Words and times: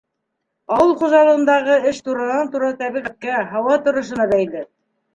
Ауыл 0.75 0.93
хужалығындағы 1.01 1.77
эш 1.91 2.01
туранан-тура 2.09 2.73
тәбиғәткә, 2.83 3.39
һауа 3.55 3.81
торошона 3.89 4.31
бәйле. 4.37 4.69